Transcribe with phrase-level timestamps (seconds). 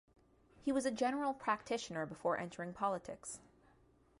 [0.65, 3.39] He was a general practitioner before entering politics.